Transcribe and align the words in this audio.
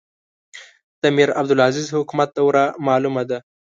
د 1.01 1.03
میرعبدالعزیز 1.17 1.87
حکومت 1.97 2.29
دوره 2.37 2.63
معلومه 2.87 3.23
ده. 3.29 3.37